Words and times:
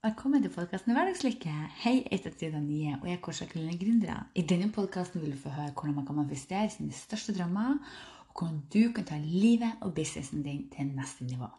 Velkommen 0.00 0.40
til 0.40 0.48
podkasten 0.54 0.94
Hverdagslykke. 0.96 1.50
Hei, 1.82 2.06
jeg 2.10 2.16
heter 2.22 2.32
Frida 2.32 2.60
Nye, 2.60 2.94
og 3.02 3.08
jeg 3.08 3.18
er 3.18 3.20
Korsakline 3.20 3.74
Gründere. 3.76 4.22
I 4.34 4.40
denne 4.48 4.70
podkasten 4.72 5.20
vil 5.20 5.34
du 5.34 5.36
få 5.36 5.52
høre 5.52 5.74
hvordan 5.74 5.94
man 5.94 6.06
kan 6.06 6.16
manifestere 6.16 6.70
sine 6.72 6.92
største 6.92 7.34
drømmer, 7.36 7.76
og 8.28 8.32
hvordan 8.32 8.62
du 8.72 8.92
kan 8.96 9.04
ta 9.04 9.20
livet 9.20 9.76
og 9.80 9.94
businessen 9.94 10.42
din 10.42 10.70
til 10.72 10.88
neste 10.96 11.24
nivå. 11.24 11.52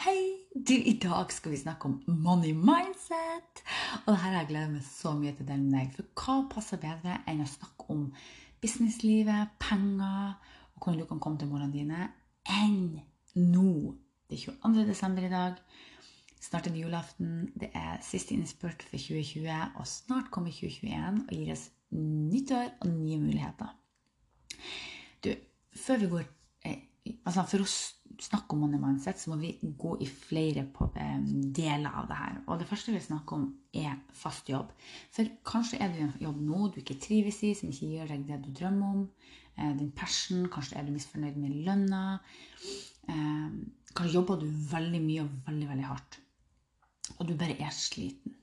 Hei! 0.00 0.37
I 0.66 0.98
dag 1.02 1.32
skal 1.32 1.52
vi 1.52 1.58
snakke 1.60 1.86
om 1.86 2.02
money 2.06 2.52
mindset. 2.52 3.60
Og 4.06 4.12
det 4.12 4.16
her 4.18 4.32
har 4.32 4.38
jeg 4.40 4.48
gledet 4.48 4.72
meg 4.72 4.86
så 4.86 5.12
mye 5.14 5.34
til 5.36 5.46
med 5.52 5.74
deg. 5.76 5.92
For 5.94 6.08
hva 6.18 6.36
passer 6.50 6.80
bedre 6.82 7.20
enn 7.30 7.44
å 7.44 7.46
snakke 7.46 7.86
om 7.94 8.08
businesslivet, 8.62 9.54
penger, 9.62 10.34
og 10.74 10.82
hvordan 10.82 10.98
du 11.02 11.06
kan 11.06 11.20
komme 11.22 11.38
til 11.38 11.50
målene 11.52 11.74
dine, 11.74 12.08
enn 12.50 12.98
nå? 13.38 13.94
Det 14.28 14.40
er 14.40 14.56
22. 14.58 14.86
desember 14.88 15.28
i 15.28 15.30
dag. 15.30 15.62
Snart 16.42 16.66
er 16.66 16.74
det 16.74 16.82
julaften. 16.82 17.52
Det 17.54 17.70
er 17.74 18.02
siste 18.02 18.34
innspurt 18.34 18.82
for 18.82 18.98
2020, 18.98 19.78
og 19.78 19.86
snart 19.86 20.32
kommer 20.34 20.50
2021 20.50 21.22
og 21.28 21.34
gir 21.36 21.54
oss 21.54 21.68
nytt 21.94 22.50
år 22.56 22.74
og 22.82 22.90
nye 22.96 23.20
muligheter. 23.22 23.70
Du, 25.22 25.30
før 25.86 26.02
vi 26.02 26.10
går 26.16 26.26
eh, 26.66 26.82
altså 27.24 27.44
For 27.48 27.64
å 27.64 27.68
snakke 28.18 28.54
om 28.54 28.62
money 28.64 28.80
mindset, 28.82 29.20
så 29.20 29.30
må 29.30 29.38
vi 29.40 29.52
gå 29.78 29.94
i 30.02 30.08
flere 30.08 30.64
deler 31.54 31.90
av 31.92 32.08
det 32.10 32.18
her. 32.18 32.38
Og 32.46 32.58
det 32.60 32.68
første 32.70 32.94
vi 32.94 33.02
snakker 33.04 33.36
om, 33.36 33.48
er 33.74 33.98
fast 34.16 34.48
jobb. 34.50 34.72
For 35.14 35.28
kanskje 35.46 35.78
er 35.84 35.92
du 35.92 36.00
i 36.00 36.06
en 36.06 36.14
jobb 36.24 36.40
nå 36.42 36.70
du 36.72 36.80
ikke 36.82 36.98
trives 37.04 37.42
i, 37.46 37.52
som 37.54 37.70
ikke 37.70 37.90
gir 37.92 38.10
deg 38.10 38.24
det 38.26 38.40
du 38.46 38.50
drømmer 38.58 38.96
om. 38.96 39.04
Eh, 39.58 39.74
din 39.78 39.92
passion. 39.92 40.48
Kanskje 40.50 40.78
er 40.78 40.86
du 40.86 40.94
misfornøyd 40.94 41.38
med 41.38 41.60
lønna. 41.66 42.02
Kanskje 43.08 44.14
jobber 44.14 44.40
du 44.40 44.48
veldig 44.72 45.00
mye 45.04 45.24
og 45.24 45.30
veldig, 45.46 45.68
veldig 45.70 45.86
hardt. 45.88 46.20
Og 47.18 47.28
du 47.28 47.36
bare 47.38 47.56
er 47.60 47.72
sliten. 47.74 48.34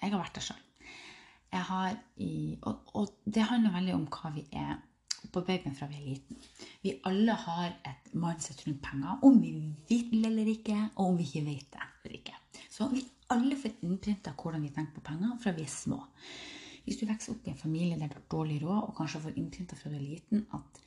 Jeg 0.00 0.12
har 0.12 0.20
vært 0.20 0.38
der 0.38 0.46
sjøl. 0.46 0.62
Og, 1.52 2.94
og 2.96 3.10
det 3.24 3.44
handler 3.48 3.74
veldig 3.74 3.94
om 3.96 4.06
hva 4.12 4.32
vi 4.34 4.46
er 4.56 4.78
på 5.30 5.42
babyen 5.46 5.74
fra 5.76 5.86
vi 5.90 5.98
er 6.00 6.06
liten. 6.08 6.38
Vi 6.82 6.96
alle 7.08 7.34
har 7.44 7.74
et 7.88 8.12
mindset 8.14 8.64
rundt 8.66 8.82
penger, 8.82 9.18
om 9.22 9.40
vi 9.42 9.52
vil 9.88 10.26
eller 10.26 10.48
ikke, 10.54 10.78
og 10.96 11.12
om 11.12 11.18
vi 11.20 11.28
ikke 11.28 11.44
vet 11.46 11.68
det 11.74 11.88
eller 12.02 12.16
ikke. 12.18 12.38
Så 12.72 12.88
vi 12.90 13.04
alle 13.32 13.56
får 13.56 13.78
innprinta 13.86 14.34
hvordan 14.36 14.64
vi 14.64 14.72
tenker 14.74 14.98
på 14.98 15.06
penger 15.12 15.36
fra 15.42 15.54
vi 15.56 15.66
er 15.66 15.72
små. 15.72 16.00
Hvis 16.84 16.98
du 16.98 17.06
vokser 17.06 17.34
opp 17.34 17.46
i 17.46 17.52
en 17.52 17.60
familie 17.60 17.98
der 17.98 18.10
du 18.10 18.16
har 18.18 18.30
dårlig 18.30 18.62
råd, 18.62 18.80
og 18.88 18.96
kanskje 18.98 19.22
får 19.26 19.36
innprinta 19.38 19.78
fra 19.78 19.92
du 19.92 19.98
er 19.98 20.06
liten 20.06 20.46
at 20.56 20.80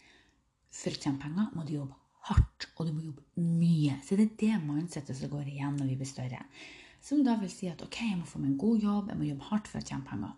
for 0.76 0.92
å 0.92 1.00
tjene 1.00 1.22
penger 1.22 1.54
må 1.56 1.64
du 1.64 1.78
jobbe 1.78 2.02
hardt, 2.30 2.68
og 2.76 2.88
du 2.88 2.96
må 2.96 3.06
jobbe 3.06 3.46
mye. 3.46 4.00
Så 4.04 4.18
det 4.18 4.26
er 4.26 4.40
det 4.42 4.64
mindsettet 4.66 5.18
som 5.18 5.32
går 5.32 5.48
igjen 5.54 5.78
når 5.80 5.94
vi 5.94 6.00
blir 6.02 6.10
større. 6.10 6.42
Som 7.06 7.22
da 7.24 7.36
vil 7.40 7.52
si 7.54 7.70
at 7.70 7.84
ok, 7.86 8.00
jeg 8.02 8.18
må 8.18 8.28
få 8.28 8.42
meg 8.42 8.52
en 8.52 8.60
god 8.60 8.84
jobb, 8.84 9.14
jeg 9.14 9.20
må 9.20 9.30
jobbe 9.30 9.50
hardt 9.52 9.70
for 9.72 9.80
å 9.80 9.86
tjene 9.86 10.10
penger. 10.10 10.34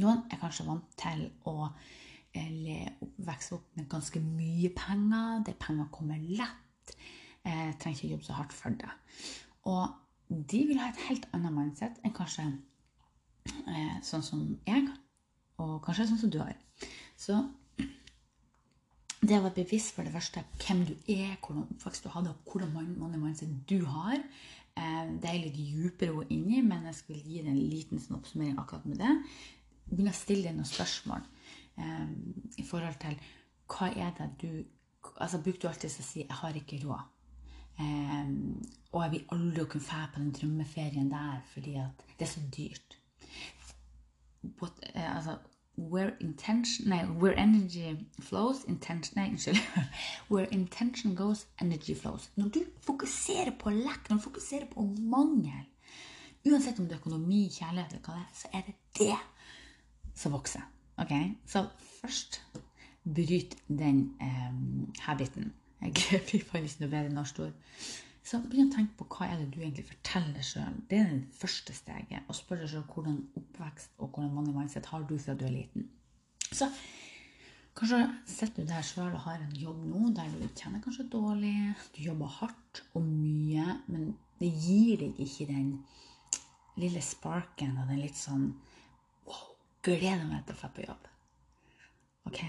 Noen 0.00 0.24
er 0.30 0.40
kanskje 0.40 0.66
vant 0.66 0.96
til 0.98 1.26
å 1.50 1.68
eller 2.34 2.94
vokse 3.24 3.54
opp 3.54 3.76
med 3.78 3.88
ganske 3.90 4.20
mye 4.20 4.70
penger. 4.76 5.42
Det 5.46 5.56
penger 5.60 5.90
kommer 5.94 6.18
lett. 6.18 6.96
Eh, 7.44 7.70
trenger 7.78 7.98
ikke 7.98 8.12
jobbe 8.14 8.26
så 8.26 8.38
hardt 8.38 8.52
for 8.56 8.74
det. 8.80 8.90
Og 9.70 9.88
de 10.28 10.66
vil 10.66 10.80
ha 10.80 10.90
et 10.90 11.02
helt 11.08 11.28
annet 11.36 11.52
mindset 11.54 12.00
enn 12.04 12.14
kanskje 12.16 12.46
eh, 12.48 13.98
sånn 14.02 14.24
som 14.24 14.46
jeg, 14.66 14.88
og 15.62 15.76
kanskje 15.84 16.08
sånn 16.10 16.22
som 16.24 16.32
du 16.32 16.40
har. 16.40 16.56
Så 17.16 17.38
det 19.24 19.38
å 19.38 19.44
være 19.44 19.60
bevisst 19.60 19.94
for 19.96 20.04
det 20.04 20.12
første 20.12 20.42
hvem 20.64 20.82
du 20.88 20.94
er, 21.12 21.36
hvordan 21.38 21.68
oppvekst 21.68 22.04
du 22.04 22.10
hadde, 22.12 22.32
og 22.34 22.50
hvordan 22.50 22.72
money 22.98 23.20
mindset 23.20 23.52
du 23.68 23.84
har, 23.88 24.16
eh, 24.18 25.04
det 25.20 25.30
er 25.30 25.42
litt 25.44 25.56
dypere 25.56 26.12
å 26.12 26.22
gå 26.22 26.26
inn 26.34 26.50
i, 26.58 26.64
men 26.64 26.88
jeg 26.90 26.98
skulle 26.98 27.22
gi 27.22 27.44
deg 27.44 27.52
en 27.52 27.62
liten 27.70 28.02
sånn 28.02 28.18
oppsummering 28.18 28.58
akkurat 28.60 28.88
med 28.90 29.00
det. 29.04 29.14
Begynn 29.90 30.10
å 30.10 30.16
stille 30.16 30.48
deg 30.48 30.58
noen 30.58 30.68
spørsmål 30.68 31.24
eh, 31.78 32.08
i 32.58 32.64
forhold 32.66 33.00
til 33.00 33.18
hva 33.68 33.90
er 33.96 34.12
det 34.18 34.30
du 34.42 34.64
altså 35.20 35.38
Bruker 35.42 35.60
du 35.60 35.68
alltid 35.68 35.90
å 35.90 36.02
si 36.02 36.20
'jeg 36.20 36.36
har 36.40 36.54
ikke 36.54 36.80
råd'? 36.84 37.10
Eh, 37.80 38.26
og 38.92 39.02
jeg 39.02 39.10
vil 39.10 39.24
aldri 39.32 39.64
kunne 39.64 39.84
dra 39.84 40.06
på 40.14 40.20
den 40.20 40.32
drømmeferien 40.32 41.10
der 41.10 41.40
fordi 41.52 41.74
at 41.74 42.04
det 42.18 42.28
er 42.28 42.30
så 42.30 42.40
dyrt. 42.56 42.98
But, 44.42 44.72
eh, 44.94 45.16
altså, 45.16 45.38
where 45.76 46.12
intention 46.20 46.88
nei, 46.88 47.04
where 47.04 47.34
energy 47.38 47.96
flows 48.20 48.64
intention, 48.64 49.16
Nei, 49.16 49.30
unnskyld. 49.30 49.56
where 50.30 50.46
intention 50.50 51.16
goes, 51.16 51.46
energy 51.60 51.94
flows. 51.94 52.30
Når 52.36 52.48
du 52.48 52.64
fokuserer 52.80 53.50
på 53.58 53.70
lekk, 53.70 54.10
når 54.10 54.16
du 54.16 54.22
fokuserer 54.22 54.66
på 54.74 54.82
mangel, 54.98 55.66
uansett 56.46 56.78
om 56.78 56.84
det 56.84 56.92
er 56.92 57.00
økonomi, 57.00 57.48
kjærlighet 57.50 57.92
eller 57.92 58.04
hva 58.04 58.14
det 58.14 58.22
er, 58.22 58.34
så 58.34 58.48
er 58.52 58.62
det 58.66 58.74
det 58.98 59.16
som 60.14 60.32
vokser. 60.32 60.73
Ok, 60.96 61.12
Så 61.46 61.66
først 62.00 62.42
bryt 63.04 63.56
den 63.68 64.16
eh, 64.20 65.02
habiten. 65.06 65.52
Jeg 65.80 65.92
blir 66.30 66.44
faktisk 66.50 66.80
noe 66.80 66.90
bedre 66.90 67.12
norsk 67.12 67.40
ord. 67.44 67.54
Så 68.24 68.40
begynn 68.40 68.70
å 68.70 68.76
tenke 68.76 68.96
på 68.96 69.06
hva 69.12 69.26
er 69.28 69.40
det 69.42 69.50
du 69.52 69.58
egentlig 69.60 69.84
forteller 69.84 70.44
sjøl. 70.46 70.78
Det 70.88 71.00
er 71.02 71.10
det 71.10 71.36
første 71.36 71.74
steget. 71.76 72.24
Og 72.28 72.38
spør 72.38 72.62
deg 72.62 72.70
sjøl 72.72 72.86
hvordan 72.94 73.18
oppvekst 73.36 73.98
og 73.98 74.14
hvordan 74.14 74.32
money 74.32 74.54
mindset 74.56 74.88
har 74.88 75.04
du 75.04 75.18
fra 75.20 75.34
du 75.36 75.44
er 75.44 75.52
liten. 75.52 75.90
Så 76.48 76.70
kanskje 77.76 78.00
sitter 78.30 78.64
du 78.64 78.70
der 78.70 78.86
sjøl 78.86 79.10
og 79.10 79.26
har 79.26 79.42
en 79.42 79.58
jobb 79.60 79.82
nå 79.90 80.14
der 80.16 80.30
du 80.32 80.46
tjener 80.56 80.80
kanskje 80.84 81.10
dårlig. 81.12 81.52
Du 81.96 82.00
jobber 82.06 82.32
hardt 82.38 82.84
og 82.94 83.04
mye, 83.04 83.66
men 83.92 84.14
det 84.40 84.54
gir 84.54 85.02
deg 85.02 85.20
ikke 85.26 85.50
den 85.50 85.74
lille 86.80 87.02
sparken 87.04 87.76
og 87.76 87.92
den 87.92 88.00
litt 88.06 88.16
sånn 88.18 88.54
gleder 89.84 90.24
meg 90.28 90.44
til 90.46 90.56
å 90.56 90.60
dra 90.60 90.70
på 90.72 90.86
jobb. 90.86 91.10
Ok? 92.30 92.40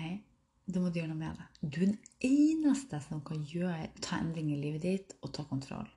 Da 0.65 0.81
må 0.81 0.89
du 0.89 0.99
gjøre 0.99 1.11
noe 1.11 1.19
med 1.19 1.37
det. 1.37 1.47
Du 1.61 1.81
er 1.83 1.91
den 1.91 1.99
eneste 2.25 2.99
som 3.05 3.21
kan 3.25 3.43
gjøre, 3.45 3.91
ta 4.01 4.17
endring 4.21 4.49
i 4.53 4.61
livet 4.61 4.85
ditt 4.85 5.15
og 5.21 5.33
ta 5.35 5.45
kontroll. 5.49 5.89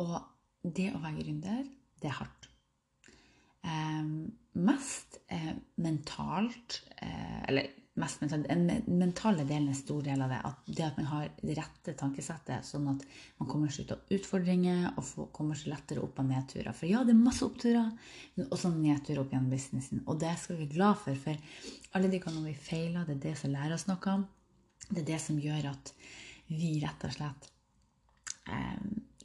Og 0.00 0.14
det 0.62 0.92
å 0.94 1.02
være 1.02 1.20
gründer, 1.20 1.66
det 2.00 2.08
er 2.08 2.16
hardt. 2.20 2.48
Eh, 3.66 4.04
mest 4.58 5.18
eh, 5.34 5.50
mentalt 5.82 6.76
eh, 7.02 7.40
Eller 7.50 7.72
mest 7.98 8.20
mentalt, 8.22 8.46
den 8.48 8.98
mentale 8.98 9.44
delen 9.46 9.68
er 9.68 9.74
en 9.74 9.78
stor 9.78 10.04
del 10.06 10.22
av 10.24 10.32
det. 10.32 10.38
At 10.48 10.70
det 10.70 10.84
at 10.86 11.00
man 11.00 11.08
har 11.10 11.26
det 11.40 11.56
rette 11.58 11.94
tankesettet, 11.98 12.66
sånn 12.66 12.88
at 12.92 13.04
man 13.40 13.50
kommer 13.50 13.72
seg 13.74 13.86
ut 13.86 13.94
av 13.96 14.14
utfordringer 14.16 14.86
og 14.94 15.32
kommer 15.36 15.58
seg 15.58 15.72
lettere 15.72 16.04
opp 16.04 16.20
av 16.22 16.28
nedturer. 16.30 16.70
For 16.76 16.90
ja, 16.90 17.02
det 17.06 17.14
er 17.14 17.20
masse 17.20 17.46
oppturer, 17.46 17.90
men 18.36 18.48
også 18.54 18.72
nedturer 18.74 19.22
opp 19.22 19.34
gjennom 19.34 19.52
businessen. 19.52 20.04
Og 20.06 20.20
det 20.22 20.34
skal 20.40 20.56
vi 20.56 20.64
være 20.64 20.76
glad 20.76 21.02
for, 21.02 21.20
for 21.26 21.98
alle 21.98 22.12
de 22.12 22.22
gangene 22.22 22.52
vi 22.52 22.56
feiler, 22.68 23.06
det 23.08 23.18
er 23.18 23.24
det 23.28 23.36
som 23.42 23.54
lærer 23.54 23.76
oss 23.76 23.88
noe. 23.90 24.16
Det 24.88 25.02
er 25.02 25.10
det 25.12 25.20
som 25.22 25.42
gjør 25.42 25.70
at 25.72 25.92
vi 26.48 26.78
rett 26.80 27.04
og 27.04 27.12
slett 27.12 27.50
eh, 28.48 28.78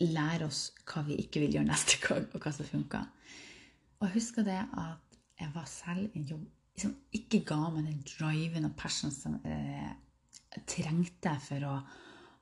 lærer 0.03 0.47
oss 0.49 0.65
hva 0.89 1.05
vi 1.07 1.21
ikke 1.23 1.43
vil 1.45 1.59
gjøre 1.59 1.69
neste 1.69 2.01
gang, 2.03 2.27
og 2.33 2.43
hva 2.43 2.51
som 2.55 2.67
funker. 2.67 3.07
Og 3.99 4.09
jeg 4.09 4.17
husker 4.17 4.47
det 4.47 4.59
at 4.59 5.19
jeg 5.39 5.53
var 5.53 5.65
selv 5.69 6.11
i 6.11 6.19
en 6.19 6.27
jobb 6.33 6.43
liksom 6.73 6.95
ikke 7.13 7.43
ga 7.47 7.59
meg 7.73 7.85
den 7.87 8.01
driven 8.07 8.67
og 8.69 8.75
passion 8.77 9.13
som 9.13 9.37
jeg 9.45 10.63
trengte 10.69 11.35
for 11.43 11.69
å 11.69 11.77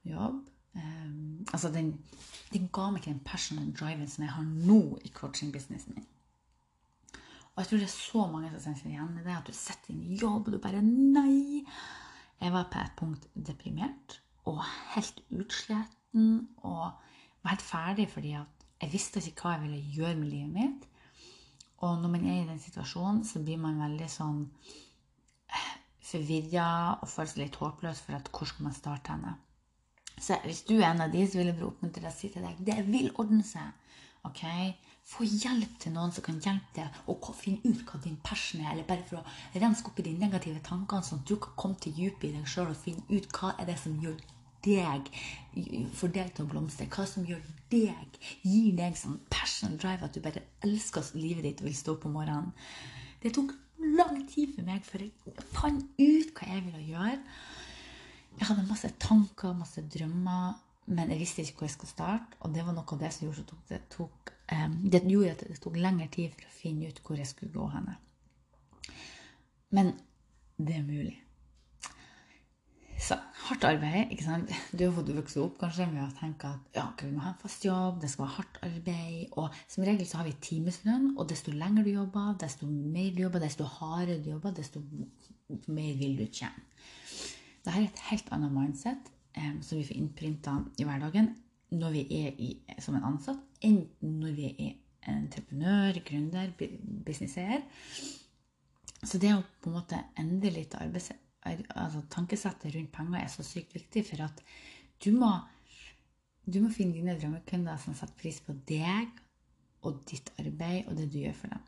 jobbe. 0.08 0.48
Um, 0.72 1.44
altså 1.52 1.68
den, 1.68 1.90
den, 2.54 2.70
ga 2.72 2.86
meg 2.88 3.02
ikke 3.02 3.12
den 3.12 3.26
passion 3.28 3.60
og 3.60 3.74
driven 3.76 4.08
som 4.08 4.24
jeg 4.24 4.32
har 4.32 4.46
nå 4.48 4.80
i 5.04 5.12
coaching-businessen 5.12 5.98
min. 5.98 6.08
Og 7.52 7.60
jeg 7.60 7.68
tror 7.68 7.82
det 7.82 7.88
er 7.90 7.96
så 7.98 8.22
mange 8.32 8.52
som 8.54 8.62
kjenner 8.64 8.80
seg 8.80 8.94
igjen 8.94 9.18
i 9.20 9.26
det. 9.26 9.36
At 9.36 9.50
du 9.50 9.56
setter 9.56 9.92
inn 9.92 10.16
jobb, 10.16 10.48
og 10.48 10.56
du 10.56 10.62
bare 10.64 10.84
Nei! 10.86 11.66
Jeg 12.42 12.54
var 12.56 12.70
på 12.72 12.80
et 12.82 12.96
punkt 12.98 13.28
deprimert 13.36 14.22
og 14.50 14.64
helt 14.96 15.20
utsletten 15.30 16.48
og 16.66 16.88
var 17.44 17.52
helt 17.52 17.62
ferdig 17.62 18.08
fordi 18.10 18.32
at 18.40 18.66
jeg 18.82 18.94
visste 18.96 19.22
ikke 19.22 19.46
hva 19.46 19.52
jeg 19.58 19.68
ville 19.68 19.98
gjøre 20.00 20.16
med 20.18 20.32
livet 20.32 20.56
mitt. 20.56 20.88
Og 21.82 22.02
når 22.02 22.14
man 22.14 22.26
er 22.30 22.42
i 22.42 22.48
den 22.50 22.60
situasjonen, 22.62 23.24
så 23.26 23.42
blir 23.42 23.58
man 23.62 23.80
veldig 23.82 24.10
sånn 24.12 24.42
eh, 25.50 25.72
forvirra 26.12 26.68
og 27.02 27.10
føler 27.10 27.32
seg 27.32 27.44
litt 27.46 27.58
håpløs 27.62 28.04
for 28.06 28.18
at 28.20 28.30
hvor 28.30 28.50
skal 28.50 28.68
man 28.68 28.78
starte 28.78 29.16
henne. 29.16 29.34
Så 30.22 30.38
hvis 30.46 30.62
du 30.68 30.76
er 30.78 30.92
en 30.92 31.02
av 31.08 31.14
de, 31.14 31.24
så 31.26 31.40
vil 31.40 31.50
jeg 31.50 31.58
bare 31.58 31.72
oppmuntre 31.72 32.04
deg 32.04 32.12
å 32.12 32.18
si 32.18 32.30
til 32.30 32.46
deg 32.46 32.60
det 32.68 32.78
vil 32.90 33.10
ordne 33.22 33.42
seg. 33.48 33.72
ok? 34.30 34.44
Få 35.12 35.26
hjelp 35.26 35.80
til 35.82 35.96
noen 35.96 36.14
som 36.14 36.24
kan 36.28 36.38
hjelpe 36.44 36.76
deg 36.76 37.00
å 37.10 37.34
finne 37.34 37.66
ut 37.66 37.82
hva 37.88 38.02
din 38.04 38.20
passion 38.22 38.62
er. 38.62 38.76
Eller 38.76 38.86
bare 38.86 39.08
for 39.08 39.24
å 39.24 39.64
renske 39.64 39.90
opp 39.90 40.04
i 40.04 40.06
de 40.06 40.14
negative 40.22 40.62
tankene, 40.68 41.08
sånn 41.08 41.24
at 41.24 41.32
du 41.32 41.40
kan 41.42 41.58
komme 41.58 41.82
til 41.82 41.98
dypet 41.98 42.30
i 42.30 42.36
deg 42.36 42.46
sjøl 42.54 42.70
og 42.70 42.78
finne 42.84 43.08
ut 43.10 43.34
hva 43.34 43.56
er 43.58 43.72
det 43.72 43.80
som 43.82 43.98
gjør 44.04 44.22
deg, 44.66 45.10
for 45.98 46.14
deg 46.14 46.32
til 46.36 46.46
å 46.46 46.52
blomstre, 46.52 46.88
hva 46.92 47.06
som 47.10 47.26
gjør 47.28 47.42
deg, 47.72 48.20
gir 48.46 48.76
deg 48.78 48.98
sånn 49.00 49.20
passion 49.32 49.78
drive 49.80 50.08
at 50.08 50.16
du 50.16 50.24
bare 50.24 50.44
elsker 50.66 51.14
livet 51.18 51.48
ditt 51.48 51.64
og 51.64 51.70
vil 51.70 51.78
stå 51.78 51.96
opp 51.96 52.08
om 52.10 52.18
morgenen. 52.20 52.52
Det 53.22 53.34
tok 53.36 53.54
lang 53.98 54.22
tid 54.30 54.54
for 54.56 54.68
meg 54.68 54.84
før 54.86 55.06
jeg 55.06 55.46
fant 55.54 55.86
ut 56.00 56.34
hva 56.38 56.50
jeg 56.50 56.66
ville 56.68 56.84
gjøre. 56.92 57.18
Jeg 58.38 58.48
hadde 58.48 58.68
masse 58.70 58.92
tanker, 59.02 59.56
masse 59.58 59.84
drømmer, 59.94 60.54
men 60.92 61.12
jeg 61.14 61.22
visste 61.22 61.44
ikke 61.44 61.62
hvor 61.62 61.70
jeg 61.70 61.76
skulle 61.76 61.94
starte. 61.94 62.40
Og 62.42 62.54
det 62.56 62.66
var 62.66 62.76
noe 62.76 62.96
av 62.96 63.02
det 63.02 63.12
som 63.14 63.28
gjorde, 63.28 63.58
det, 63.70 63.82
tok, 63.94 64.32
um, 64.54 64.78
det 64.92 65.04
gjorde 65.06 65.36
at 65.36 65.44
det 65.50 65.60
tok 65.62 65.78
lengre 65.78 66.08
tid 66.14 66.34
for 66.36 66.48
å 66.48 66.56
finne 66.62 66.90
ut 66.90 67.04
hvor 67.06 67.20
jeg 67.20 67.30
skulle 67.30 67.54
gå 67.56 67.68
henne. 67.76 67.98
Men 69.72 69.94
det 70.58 70.78
er 70.78 70.88
mulig. 70.88 71.21
Hardt 73.52 73.66
arbeid. 73.68 74.12
ikke 74.14 74.24
sant? 74.24 74.52
Du 74.72 74.86
har 74.86 74.94
fått 74.96 75.10
vokse 75.12 75.40
opp 75.44 75.58
kanskje 75.60 75.84
med 75.92 76.06
å 76.06 76.12
tenke 76.16 76.48
at 76.48 76.78
ja, 76.78 76.86
vi 77.02 77.10
må 77.12 77.20
ha 77.20 77.34
en 77.34 77.40
fast 77.42 77.66
jobb, 77.66 77.98
det 78.00 78.08
skal 78.08 78.24
være 78.24 78.36
hardt 78.38 78.60
arbeid. 78.64 79.34
Og 79.36 79.58
som 79.74 79.84
regel 79.84 80.08
så 80.08 80.22
har 80.22 80.30
vi 80.30 80.38
timeslønn, 80.46 81.10
og 81.18 81.26
desto 81.28 81.52
lenger 81.52 81.84
du 81.84 81.90
jobber, 81.92 82.30
desto 82.40 82.70
mer 82.70 83.10
du 83.12 83.26
jobber, 83.26 83.44
desto 83.44 83.66
hardere 83.68 84.22
du 84.24 84.30
jobber, 84.32 84.54
desto 84.56 84.80
mer 85.68 85.98
vil 86.00 86.16
du 86.22 86.24
tjene. 86.30 86.64
Dette 87.66 87.74
er 87.76 87.90
et 87.90 88.00
helt 88.08 88.32
annet 88.38 88.56
mindset 88.56 89.10
eh, 89.36 89.50
som 89.60 89.82
vi 89.82 89.84
får 89.90 90.00
innprinta 90.00 90.54
i 90.80 90.88
hverdagen 90.88 91.34
når 91.76 91.98
vi 91.98 92.04
er 92.22 92.40
i, 92.40 92.54
som 92.80 92.96
en 92.96 93.10
ansatt, 93.10 93.42
enn 93.68 93.82
når 94.00 94.38
vi 94.38 94.54
er 94.54 95.12
entreprenør, 95.12 96.00
gründer, 96.08 96.56
businesseier. 97.04 97.68
Så 99.04 99.20
det 99.20 99.36
å 99.36 99.44
på 99.60 99.74
en 99.74 99.78
måte 99.82 100.00
endre 100.24 100.54
litt 100.56 100.80
arbeids 100.80 101.12
altså, 101.46 102.04
tankesettet 102.10 102.76
rundt 102.76 102.94
penger 102.94 103.20
er 103.22 103.32
så 103.32 103.46
sykt 103.46 103.76
viktig, 103.76 104.06
for 104.10 104.24
at 104.28 104.44
du 105.04 105.12
må, 105.18 105.32
du 106.46 106.62
må 106.62 106.72
finne 106.74 106.98
dine 106.98 107.18
drømmekunder 107.18 107.80
som 107.82 107.98
setter 107.98 108.18
pris 108.22 108.40
på 108.46 108.56
deg 108.70 109.10
og 109.88 110.02
ditt 110.10 110.30
arbeid 110.42 110.90
og 110.90 110.98
det 111.00 111.10
du 111.12 111.20
gjør 111.24 111.38
for 111.38 111.54
dem. 111.56 111.68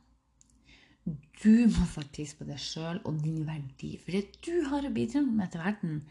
Du 1.43 1.67
må 1.67 1.85
sette 1.89 2.13
pris 2.15 2.31
på 2.37 2.47
deg 2.47 2.61
sjøl 2.61 3.01
og 3.03 3.19
din 3.23 3.43
verdi. 3.47 3.95
For 3.99 4.15
det 4.15 4.39
du 4.45 4.69
har 4.69 4.85
å 4.85 4.93
bidra 4.93 5.23
med 5.25 5.51
til 5.51 5.63
verden, 5.63 6.01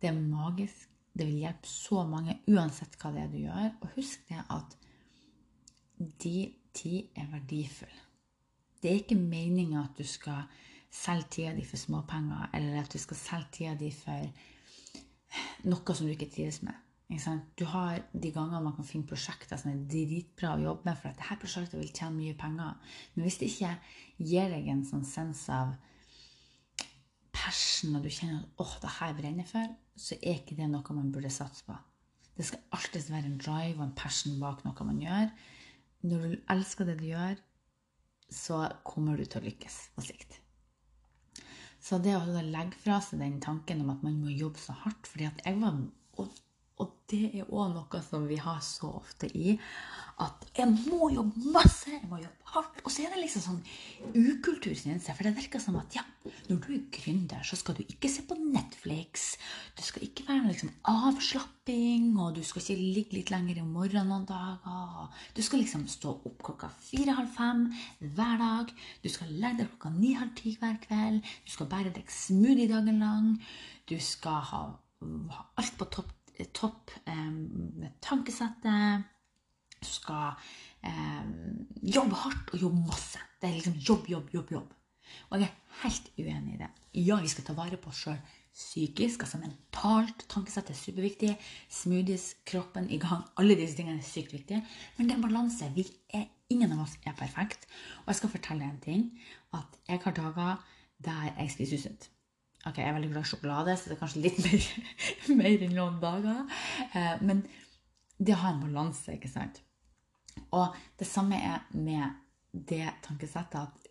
det 0.00 0.10
er 0.10 0.20
magisk. 0.20 0.88
Det 1.10 1.26
vil 1.26 1.40
hjelpe 1.42 1.66
så 1.66 2.04
mange 2.06 2.36
uansett 2.48 2.94
hva 3.00 3.10
det 3.14 3.24
er 3.24 3.30
du 3.32 3.38
gjør. 3.40 3.70
Og 3.80 3.96
husk 3.96 4.28
det 4.28 4.44
at 4.52 4.76
din 6.22 6.52
tid 6.76 7.16
er 7.18 7.30
verdifull. 7.32 7.96
Det 8.80 8.90
er 8.90 9.00
ikke 9.02 9.18
meninga 9.18 9.82
at 9.84 9.98
du 9.98 10.06
skal 10.08 10.46
selge 10.90 11.28
tida 11.36 11.54
di 11.56 11.64
for 11.66 11.78
småpenger, 11.78 12.50
eller 12.54 12.80
at 12.82 12.92
du 12.92 12.98
skal 12.98 13.18
selge 13.18 13.50
tida 13.58 13.74
di 13.78 13.90
for 13.94 14.30
noe 15.70 15.94
som 15.94 16.06
du 16.06 16.14
ikke 16.14 16.30
trives 16.32 16.62
med. 16.66 16.74
Du 17.58 17.64
har 17.66 18.04
de 18.12 18.30
gangene 18.30 18.62
man 18.62 18.74
kan 18.76 18.86
finne 18.86 19.08
prosjekter 19.10 19.58
som 19.58 19.72
er 19.72 19.82
dritbra 19.90 20.54
å 20.54 20.62
jobbe 20.62 20.86
med, 20.86 20.98
for 20.98 21.10
at 21.10 21.18
dette 21.18 21.38
prosjektet 21.42 21.78
vil 21.80 21.90
tjene 21.90 22.18
mye 22.18 22.36
penger. 22.38 22.76
Men 23.14 23.26
hvis 23.26 23.38
det 23.40 23.48
ikke 23.50 23.72
gir 24.30 24.50
deg 24.52 24.68
en 24.70 24.84
sånn 24.86 25.06
sens 25.06 25.42
av 25.50 25.72
passion, 27.34 27.96
og 27.98 28.04
du 28.04 28.10
kjenner 28.12 28.42
at 28.44 28.62
åh, 28.62 28.74
det 28.82 28.92
her 29.00 29.14
brenner 29.18 29.48
for, 29.48 29.72
så 29.98 30.18
er 30.20 30.38
ikke 30.38 30.58
det 30.58 30.68
noe 30.70 30.96
man 30.96 31.10
burde 31.14 31.32
satse 31.34 31.66
på. 31.66 31.74
Det 32.36 32.46
skal 32.46 32.62
alltid 32.78 33.10
være 33.10 33.30
en 33.30 33.40
drive 33.42 33.78
og 33.80 33.86
en 33.88 33.96
passion 33.98 34.38
bak 34.40 34.62
noe 34.64 34.86
man 34.86 35.02
gjør. 35.02 35.32
Når 36.06 36.22
du 36.22 36.36
elsker 36.54 36.88
det 36.88 37.00
du 37.02 37.08
gjør, 37.10 37.42
så 38.30 38.62
kommer 38.86 39.18
du 39.18 39.26
til 39.26 39.42
å 39.42 39.48
lykkes 39.48 39.80
på 39.96 40.06
sikt. 40.06 40.38
Så 41.80 41.98
det 42.04 42.12
å 42.16 42.42
legge 42.44 42.76
fra 42.82 42.98
seg 43.04 43.22
den 43.22 43.38
tanken 43.42 43.80
om 43.84 43.94
at 43.94 44.02
man 44.04 44.18
må 44.20 44.32
jobbe 44.34 44.60
så 44.60 44.76
hardt 44.82 45.08
fordi 45.08 45.30
at 45.30 45.40
jeg 45.46 45.60
var, 45.62 45.78
og, 46.80 46.96
det 47.10 47.24
er 47.40 47.48
òg 47.50 47.72
noe 47.74 48.00
som 48.06 48.26
vi 48.30 48.36
har 48.38 48.60
så 48.62 48.92
ofte 49.00 49.26
i 49.34 49.56
at 50.20 50.44
jeg 50.54 50.68
må 50.68 51.08
jobbe 51.14 51.50
masse, 51.54 51.88
jeg 51.90 52.06
må 52.10 52.18
jobbe 52.20 52.52
hardt. 52.52 52.82
Og 52.84 52.92
så 52.92 53.06
er 53.06 53.14
det 53.14 53.22
liksom 53.22 53.42
sånn 53.42 53.60
ukultur. 54.14 54.74
For 54.76 55.26
det 55.26 55.32
virker 55.38 55.62
som 55.62 55.78
at 55.80 55.96
ja, 55.96 56.04
når 56.50 56.58
du 56.60 56.68
er 56.74 56.82
gründer, 56.92 57.40
så 57.46 57.56
skal 57.56 57.78
du 57.78 57.80
ikke 57.86 58.10
se 58.12 58.26
på 58.28 58.36
Netflix. 58.38 59.30
Du 59.78 59.82
skal 59.86 60.04
ikke 60.04 60.26
være 60.28 60.42
med 60.44 60.52
liksom 60.52 60.74
avslapping, 60.92 62.12
og 62.20 62.36
du 62.36 62.42
skal 62.44 62.62
ikke 62.62 62.90
ligge 62.98 63.16
litt 63.16 63.32
lenger 63.32 63.62
i 63.62 63.64
morgen 63.64 64.12
noen 64.12 64.28
dager. 64.28 65.08
Du 65.36 65.40
skal 65.46 65.64
liksom 65.64 65.88
stå 65.90 66.12
opp 66.18 66.44
klokka 66.50 66.68
fire-halv 66.90 67.32
fem 67.38 67.64
hver 68.04 68.36
dag. 68.44 68.76
Du 69.00 69.08
skal 69.08 69.32
legge 69.32 69.64
deg 69.64 69.72
klokka 69.72 69.94
ni-halv 69.96 70.36
ti 70.38 70.54
hver 70.60 70.76
kveld. 70.84 71.24
Du 71.48 71.56
skal 71.56 71.72
bære 71.72 71.96
deg 71.96 72.12
smoothie 72.12 72.68
dagen 72.70 73.00
lang. 73.00 73.34
Du 73.88 73.96
skal 74.04 74.44
ha 74.52 74.64
alt 75.00 75.76
på 75.80 75.86
topp, 75.88 76.12
topp 76.56 76.92
eh, 77.06 77.88
tankesettet. 78.04 79.06
Du 79.80 79.88
skal 79.88 80.36
eh, 80.84 81.30
jobbe 81.82 82.18
hardt 82.24 82.52
og 82.54 82.66
jobbe 82.66 82.84
masse. 82.88 83.22
Det 83.40 83.48
er 83.48 83.56
liksom 83.56 83.78
jobb, 83.78 84.10
jobb, 84.12 84.34
jobb. 84.34 84.52
jobb. 84.58 84.76
Og 85.30 85.40
jeg 85.40 85.48
er 85.48 85.80
helt 85.84 86.12
uenig 86.18 86.54
i 86.54 86.60
det. 86.60 86.68
Ja, 87.00 87.16
vi 87.22 87.30
skal 87.32 87.46
ta 87.46 87.56
vare 87.56 87.78
på 87.80 87.90
oss 87.90 88.04
sjøl 88.04 88.20
psykisk, 88.54 89.22
altså 89.24 89.38
mentalt. 89.40 90.26
Tankesett 90.30 90.70
er 90.70 90.78
superviktig. 90.78 91.30
Smoothies, 91.70 92.34
kroppen 92.46 92.90
i 92.90 92.98
gang. 93.02 93.24
Alle 93.40 93.56
disse 93.58 93.78
tingene 93.78 94.02
er 94.02 94.06
sykt 94.06 94.34
viktige. 94.34 94.62
Men 94.96 95.08
det 95.08 95.16
er 95.16 95.24
balanse. 95.24 95.70
Vi 95.74 95.86
er, 96.14 96.26
ingen 96.50 96.74
av 96.74 96.84
oss 96.84 96.96
er 97.06 97.16
perfekt. 97.18 97.68
Og 98.02 98.12
jeg 98.12 98.20
skal 98.20 98.34
fortelle 98.34 98.66
en 98.66 98.80
ting. 98.82 99.06
At 99.56 99.78
jeg 99.88 100.02
har 100.04 100.16
dager 100.16 100.64
der 101.04 101.30
jeg 101.38 101.54
spiser 101.54 101.80
usunt. 101.80 102.10
Ok, 102.68 102.78
Jeg 102.78 102.88
er 102.88 102.92
veldig 102.92 103.10
glad 103.14 103.24
i 103.24 103.30
sjokolade, 103.30 103.76
så 103.76 103.88
det 103.88 103.96
er 103.96 104.00
kanskje 104.02 104.22
litt 104.24 104.40
mer, 104.46 104.64
mer 105.38 105.62
enn 105.66 105.76
noen 105.76 106.00
dager. 106.02 106.42
Eh, 106.92 107.22
men 107.24 107.44
det 108.20 108.36
har 108.36 108.52
en 108.52 108.64
balanse, 108.66 109.14
ikke 109.16 109.30
sant? 109.32 109.62
Og 110.52 110.76
det 111.00 111.08
samme 111.08 111.38
er 111.40 111.64
med 111.72 112.18
det 112.52 112.84
tankesettet 113.06 113.56
at 113.62 113.88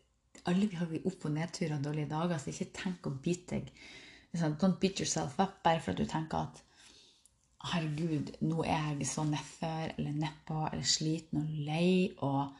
alle 0.49 0.69
vi 0.69 0.77
har 0.77 0.91
opp- 1.01 1.25
og 1.25 1.33
nedturer 1.33 1.75
og 1.77 1.83
dårlige 1.83 2.11
dager, 2.11 2.37
så 2.37 2.53
ikke 2.53 2.71
tenk 2.77 3.09
å 3.09 3.15
bite 3.23 3.57
deg. 3.57 3.71
Don't 4.37 4.77
beat 4.79 5.01
yourself 5.01 5.39
up 5.41 5.63
bare 5.65 5.81
for 5.81 5.95
at 5.95 5.97
du 5.97 6.05
tenker 6.05 6.45
at 6.45 6.61
herregud, 7.71 8.35
nå 8.45 8.63
er 8.63 8.93
jeg 8.93 9.07
så 9.09 9.25
nedfor 9.27 9.95
eller 9.97 10.13
nedpå 10.15 10.61
eller 10.69 10.85
sliten 10.85 11.41
og 11.41 11.55
lei. 11.67 12.11
Og, 12.25 12.53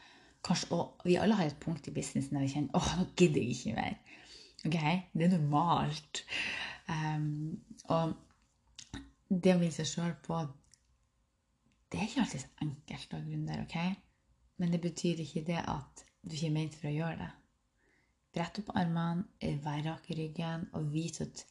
kanskje, 0.46 0.72
og 0.76 1.06
vi 1.06 1.20
alle 1.22 1.38
har 1.38 1.52
et 1.52 1.62
punkt 1.62 1.88
i 1.88 1.94
businessen 1.96 2.36
der 2.36 2.48
vi 2.48 2.54
kjenner 2.56 2.80
åh, 2.80 2.96
nå 3.00 3.08
gidder 3.14 3.44
jeg 3.44 3.56
ikke 3.56 3.78
mer. 3.78 4.00
Ok, 4.66 4.80
Det 5.14 5.26
er 5.26 5.38
normalt. 5.38 6.24
Um, 6.90 7.60
og 7.90 8.14
det 9.30 9.54
å 9.54 9.60
minne 9.60 9.76
seg 9.76 9.88
sjøl 9.88 10.16
på 10.26 10.40
det 11.90 11.98
er 11.98 12.06
ikke 12.06 12.22
alltid 12.22 12.44
så 12.44 12.66
enkelt 12.66 13.14
å 13.18 13.20
gründer, 13.24 13.62
ok? 13.64 13.78
Men 14.62 14.74
det 14.74 14.82
betyr 14.84 15.22
ikke 15.24 15.46
det 15.48 15.62
at 15.64 16.04
du 16.22 16.36
ikke 16.36 16.50
er 16.52 16.54
ment 16.54 16.76
for 16.78 16.90
å 16.90 16.94
gjøre 16.94 17.18
det. 17.24 17.30
Brett 18.36 18.60
opp 18.62 18.70
armene, 18.78 19.26
vær 19.64 19.82
rak 19.88 20.10
i 20.12 20.18
ryggen 20.20 20.68
og 20.78 20.92
vit 20.94 21.18
at 21.26 21.42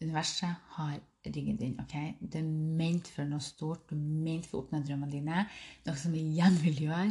universet 0.00 0.70
har 0.78 0.96
ryggen 1.26 1.60
din. 1.60 1.76
ok? 1.80 1.94
Du 2.20 2.38
er 2.38 2.48
ment 2.80 3.10
for 3.12 3.28
noe 3.28 3.44
stort, 3.44 3.84
du 3.90 3.96
er 3.96 4.00
ment 4.00 4.48
for 4.48 4.60
å 4.60 4.64
oppnå 4.64 4.80
drømmene 4.86 5.12
dine. 5.12 5.44
Noe 5.84 6.00
som 6.00 6.16
igjen 6.16 6.56
vil 6.64 6.86
gjøre 6.86 7.10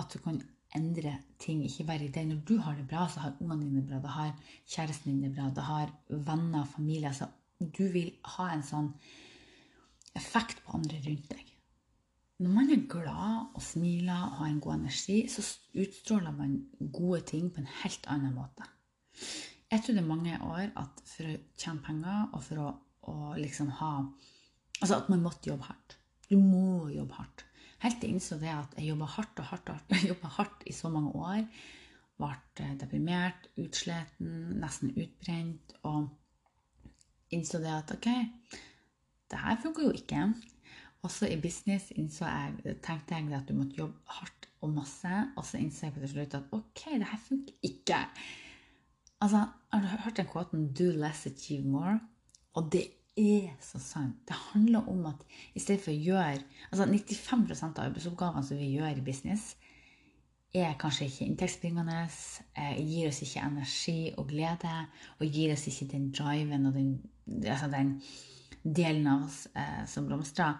at 0.00 0.12
du 0.12 0.22
kan 0.24 0.40
endre 0.76 1.16
ting. 1.42 1.64
Ikke 1.64 1.86
bare 1.88 2.06
i 2.06 2.12
det. 2.12 2.26
Når 2.28 2.42
du 2.48 2.56
har 2.62 2.76
det 2.78 2.86
bra, 2.90 3.06
så 3.08 3.24
har 3.24 3.40
ungene 3.40 3.64
dine 3.64 3.82
det 3.82 3.88
bra, 3.90 4.00
da 4.04 4.14
har 4.14 4.32
kjæresten 4.68 5.12
din 5.12 5.26
det 5.26 5.34
bra, 5.36 5.50
da 5.56 5.66
har 5.66 5.92
venner 6.08 6.68
familie. 6.70 7.12
Så 7.14 7.28
du 7.60 7.86
vil 7.92 8.12
ha 8.36 8.50
en 8.52 8.64
sånn 8.66 8.92
effekt 10.16 10.62
på 10.64 10.76
andre 10.78 11.00
rundt 11.06 11.28
deg. 11.32 11.52
Når 12.44 12.52
man 12.52 12.70
er 12.72 12.88
glad 12.92 13.56
og 13.56 13.62
smiler 13.64 14.26
og 14.26 14.40
har 14.42 14.48
en 14.50 14.60
god 14.60 14.74
energi, 14.74 15.22
så 15.32 15.44
utstråler 15.80 16.34
man 16.36 16.58
gode 16.92 17.22
ting 17.30 17.48
på 17.48 17.62
en 17.62 17.70
helt 17.80 18.08
annen 18.12 18.34
måte. 18.36 18.66
Jeg 19.72 19.82
trodde 19.82 20.04
mange 20.04 20.36
år 20.44 20.68
at 20.76 21.00
for 21.08 21.32
å 21.32 21.38
tjene 21.58 21.82
penger 21.86 22.26
og 22.36 22.42
for 22.44 22.60
å, 22.62 22.72
å 23.08 23.16
liksom 23.40 23.72
ha 23.80 23.92
Altså 24.76 24.98
at 24.98 25.06
man 25.08 25.22
måtte 25.24 25.48
jobbe 25.48 25.64
hardt. 25.64 25.94
Du 26.28 26.34
må 26.36 26.90
jobbe 26.92 27.16
hardt. 27.16 27.45
Helt 27.84 27.98
til 28.00 28.08
jeg 28.08 28.16
innså 28.16 28.38
det 28.40 28.52
at 28.52 28.76
jeg 28.78 28.90
jobba 28.90 29.08
hardt 29.16 29.40
og 29.42 29.48
hardt, 29.50 29.68
hardt, 29.68 30.28
hardt 30.38 30.62
i 30.66 30.72
så 30.72 30.88
mange 30.92 31.12
år. 31.12 31.42
Ble 32.16 32.68
deprimert, 32.80 33.50
utsliten, 33.60 34.56
nesten 34.62 34.94
utbrent. 34.96 35.74
Og 35.84 36.08
innså 37.36 37.60
det 37.60 37.74
at 37.74 37.92
ok, 37.98 38.08
det 39.30 39.42
her 39.42 39.60
funker 39.62 39.88
jo 39.88 39.92
ikke. 39.96 40.22
Også 41.04 41.28
i 41.28 41.38
business 41.40 41.92
jeg, 41.92 42.76
tenkte 42.82 43.14
jeg 43.14 43.32
at 43.36 43.48
du 43.48 43.54
måtte 43.54 43.76
jobbe 43.78 44.16
hardt 44.18 44.48
og 44.64 44.72
masse. 44.72 45.12
Og 45.36 45.44
så 45.44 45.60
innså 45.60 45.86
jeg 45.86 45.94
på 45.94 46.02
til 46.02 46.14
slutt 46.14 46.40
at 46.40 46.52
ok, 46.56 46.84
det 46.96 47.10
her 47.12 47.24
funker 47.28 47.54
ikke. 47.62 48.00
Altså, 49.20 49.46
Har 49.72 49.80
du 49.80 49.86
hørt 49.86 50.16
den 50.16 50.26
kvoten 50.26 50.68
'do 50.72 50.90
less, 50.96 51.26
achieve 51.26 51.64
more'? 51.64 52.00
Og 52.54 52.72
det 52.72 52.84
er 53.16 53.54
så 53.64 53.80
sant. 53.80 54.18
Det 54.28 54.36
handler 54.52 54.88
om 54.88 55.06
at 55.06 55.22
i 55.54 55.62
stedet 55.62 55.82
for 55.84 55.92
å 55.92 56.04
gjøre 56.08 56.42
altså 56.70 56.86
95% 56.90 57.80
av 57.80 57.88
arbeidsoppgavene 57.88 58.44
som 58.44 58.60
vi 58.60 58.74
gjør 58.74 59.00
i 59.00 59.04
business, 59.06 59.54
er 60.56 60.76
kanskje 60.80 61.08
ikke 61.10 61.26
inntektsbringende, 61.26 61.98
eh, 62.56 62.78
gir 62.80 63.08
oss 63.10 63.20
ikke 63.22 63.44
energi 63.44 64.12
og 64.16 64.28
glede, 64.30 64.76
og 65.20 65.26
gir 65.26 65.52
oss 65.52 65.66
ikke 65.68 65.90
den 65.92 66.10
driven 66.12 66.66
og 66.66 66.74
den, 66.74 66.92
altså 67.44 67.68
den 67.72 68.00
delen 68.62 69.06
av 69.06 69.26
oss 69.26 69.46
eh, 69.54 69.84
som 69.86 70.06
blomstrer. 70.06 70.56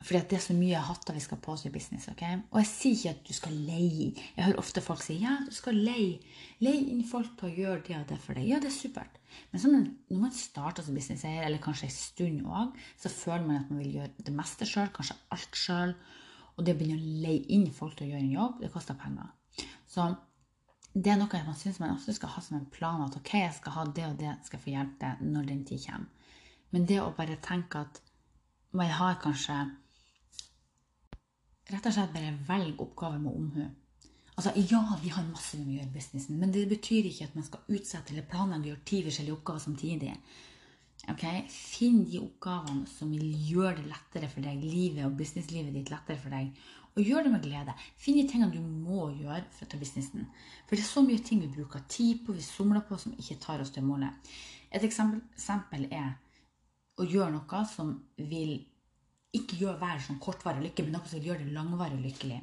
Fordi 0.00 0.20
det 0.30 0.38
er 0.38 0.42
så 0.42 0.54
mye 0.56 0.80
hatter 0.80 1.12
vi 1.12 1.20
skal 1.20 1.38
på 1.44 1.52
oss 1.52 1.66
i 1.68 1.72
business. 1.72 2.08
ok? 2.08 2.22
Og 2.50 2.58
jeg 2.62 2.68
sier 2.70 2.94
ikke 2.94 3.10
at 3.10 3.26
du 3.28 3.34
skal 3.36 3.56
leie. 3.68 4.06
Jeg 4.36 4.46
hører 4.46 4.60
ofte 4.62 4.80
folk 4.80 5.02
si 5.04 5.18
ja, 5.20 5.34
du 5.44 5.52
skal 5.52 5.76
leie. 5.76 6.20
Leie 6.64 6.86
inn 6.94 7.02
folk 7.08 7.34
til 7.36 7.50
å 7.50 7.56
gjøre 7.58 7.82
det 7.88 7.96
og 7.98 8.06
det 8.08 8.16
for 8.22 8.38
deg. 8.38 8.46
Ja, 8.48 8.60
det 8.62 8.70
er 8.70 8.76
supert. 8.78 9.18
Men 9.52 9.62
sånn, 9.62 9.82
når 10.08 10.22
man 10.22 10.32
starter 10.34 10.86
som 10.86 10.96
businesseier, 10.96 11.44
eller 11.44 11.60
kanskje 11.62 11.90
en 11.90 11.94
stund 11.94 12.48
òg, 12.48 12.80
så 13.00 13.12
føler 13.12 13.44
man 13.44 13.60
at 13.60 13.68
man 13.70 13.82
vil 13.84 13.98
gjøre 13.98 14.24
det 14.24 14.34
meste 14.34 14.68
sjøl, 14.68 14.88
kanskje 14.96 15.18
alt 15.36 15.60
sjøl. 15.60 15.92
Og 16.56 16.64
det 16.64 16.74
å 16.74 16.80
begynne 16.80 16.96
å 16.96 17.20
leie 17.26 17.44
inn 17.52 17.68
folk 17.74 17.98
til 17.98 18.08
å 18.08 18.10
gjøre 18.14 18.24
en 18.24 18.34
jobb, 18.38 18.56
det 18.64 18.72
koster 18.72 18.98
penger. 19.00 19.28
Så 19.90 20.08
det 20.94 21.12
er 21.12 21.20
noe 21.20 21.42
man 21.46 21.58
syns 21.58 21.78
man 21.78 21.92
også 21.94 22.16
skal 22.16 22.32
ha 22.34 22.42
som 22.42 22.56
en 22.58 22.70
plan. 22.72 23.04
At 23.04 23.20
ok, 23.20 23.34
jeg 23.36 23.52
skal 23.58 23.76
ha 23.76 23.84
det 23.84 24.08
og 24.08 24.16
det, 24.18 24.32
skal 24.48 24.58
jeg 24.58 24.64
få 24.64 24.74
hjelp 24.74 24.96
til 25.04 25.30
når 25.36 25.52
den 25.52 25.62
tid 25.68 25.84
kommer. 25.84 26.32
Men 26.70 26.86
det 26.86 27.00
å 27.02 27.12
bare 27.14 27.36
tenke 27.42 27.84
at 27.84 28.00
man 28.78 28.90
har 28.94 29.16
kanskje 29.22 29.56
rett 31.70 31.86
og 31.86 31.94
slett 31.94 32.12
bare 32.14 32.34
velge 32.48 32.84
oppgaver 32.84 33.22
med 33.22 33.36
omhu. 33.36 33.68
Altså, 34.36 34.52
ja, 34.56 34.80
vi 35.02 35.10
har 35.12 35.26
masse 35.28 35.58
vi 35.58 35.66
må 35.66 35.74
gjøre 35.76 35.90
i 35.90 35.94
businessen, 35.94 36.38
men 36.40 36.52
det 36.54 36.62
betyr 36.70 37.08
ikke 37.10 37.26
at 37.28 37.34
man 37.36 37.44
skal 37.44 37.74
utsette 37.76 38.14
eller 38.14 38.28
planlegge 38.30 38.62
å 38.62 38.70
gjøre 38.70 38.86
ti 38.88 39.00
forskjellige 39.04 39.36
oppgaver 39.36 39.64
samtidig. 39.66 40.14
Ok, 41.08 41.24
Finn 41.48 42.02
de 42.08 42.20
oppgavene 42.20 42.86
som 42.88 43.10
vil 43.12 43.32
gjøre 43.50 43.78
det 43.80 43.88
lettere 43.90 44.28
for 44.32 44.44
deg, 44.44 44.62
livet 44.64 45.06
og 45.06 45.16
businesslivet 45.18 45.74
ditt 45.76 45.92
lettere 45.92 46.20
for 46.20 46.32
deg. 46.32 46.52
Og 46.96 47.06
gjør 47.06 47.26
det 47.26 47.32
med 47.34 47.44
glede. 47.44 47.74
Finn 48.00 48.18
de 48.18 48.26
tingene 48.28 48.50
du 48.52 48.60
må 48.60 49.10
gjøre 49.14 49.44
for 49.54 49.66
å 49.66 49.70
ta 49.70 49.78
businessen. 49.80 50.26
For 50.66 50.76
det 50.76 50.84
er 50.84 50.90
så 50.90 51.04
mye 51.06 51.22
ting 51.24 51.44
vi 51.44 51.52
bruker 51.54 51.84
tid 51.88 52.24
på, 52.26 52.34
vi 52.36 52.44
somler 52.44 52.84
på, 52.86 52.98
som 53.00 53.14
ikke 53.16 53.38
tar 53.44 53.62
oss 53.62 53.72
til 53.74 53.86
målet. 53.86 54.32
Et 54.70 54.84
eksempel 54.86 55.86
er 55.90 56.14
å 57.00 57.06
gjøre 57.06 57.32
noe 57.36 57.62
som 57.70 57.94
vil 58.16 58.58
ikke 59.36 59.60
gjør 59.60 59.76
hver 59.78 60.00
sånn 60.02 60.18
kortvarig 60.22 60.64
lykke, 60.64 60.84
men 60.84 60.96
noe 60.96 61.06
som 61.06 61.22
gjør 61.22 61.38
det 61.38 61.52
langvarig 61.54 62.00
lykkelig. 62.02 62.40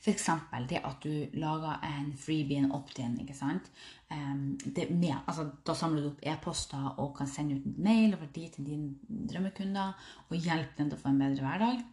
F.eks. 0.00 0.28
det 0.70 0.80
at 0.88 1.04
du 1.04 1.36
lager 1.36 1.82
en 1.84 2.08
freebie, 2.16 2.62
en 2.62 2.72
opt-in. 2.72 3.18
ikke 3.20 3.36
sant? 3.36 3.68
Um, 4.08 4.56
med, 4.72 5.12
altså, 5.26 5.50
da 5.66 5.76
samler 5.76 6.06
du 6.06 6.10
opp 6.14 6.24
e-poster 6.32 6.86
og 6.96 7.12
kan 7.18 7.28
sende 7.28 7.58
ut 7.58 7.68
en 7.68 7.76
mail 7.84 8.16
over 8.16 8.32
de 8.32 8.46
til 8.54 8.70
dine 8.70 9.18
drømmekunder 9.28 10.12
og 10.30 10.36
hjelpe 10.38 10.80
dem 10.80 10.88
til 10.88 10.96
å 10.96 11.02
få 11.02 11.12
en 11.12 11.20
bedre 11.26 11.44
hverdag. 11.44 11.84